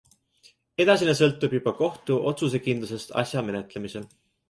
Edasine 0.85 1.15
sõltub 1.19 1.53
juba 1.57 1.75
kohtu 1.83 2.19
otsusekindlusest 2.33 3.17
asja 3.25 3.49
menetlemisel. 3.51 4.15